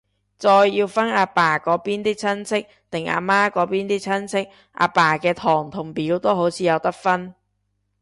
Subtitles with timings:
[0.39, 7.35] 再要分係阿爸嗰邊啲親戚，定阿媽嗰邊啲親戚，阿爸嘅堂同表都好似有得分